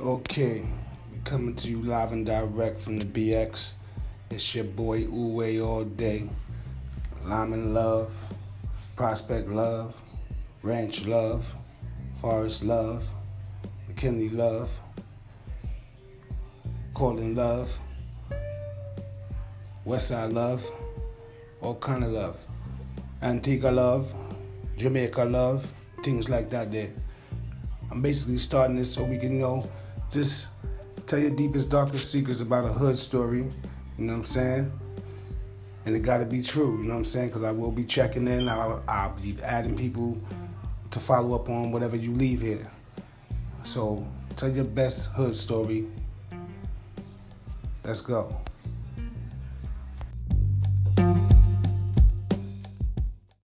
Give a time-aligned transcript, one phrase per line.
[0.00, 0.64] Okay,
[1.10, 3.74] we coming to you live and direct from the BX.
[4.30, 6.30] It's your boy Uwe all day.
[7.24, 8.32] Lyman Love,
[8.94, 10.00] Prospect Love,
[10.62, 11.56] Ranch Love,
[12.14, 13.12] Forest Love,
[13.88, 14.80] McKinley Love,
[16.94, 17.80] Cortland Love,
[19.84, 20.64] Westside Love,
[21.60, 22.46] all kind of love.
[23.20, 24.14] Antigua Love,
[24.76, 25.74] Jamaica Love,
[26.04, 26.90] things like that there.
[27.90, 29.68] I'm basically starting this so we can, know,
[30.10, 30.50] just
[31.06, 33.44] tell your deepest, darkest secrets about a hood story.
[33.98, 34.72] You know what I'm saying?
[35.86, 36.78] And it got to be true.
[36.78, 37.28] You know what I'm saying?
[37.28, 38.48] Because I will be checking in.
[38.48, 40.20] I'll, I'll be adding people
[40.90, 42.66] to follow up on whatever you leave here.
[43.64, 45.88] So tell your best hood story.
[47.84, 48.40] Let's go.